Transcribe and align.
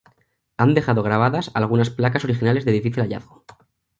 Han 0.57 0.73
dejado 0.73 1.03
grabadas 1.03 1.51
algunas 1.53 1.91
placas 1.91 2.23
originales 2.23 2.65
de 2.65 2.71
difícil 2.71 3.03
hallazgo. 3.03 3.45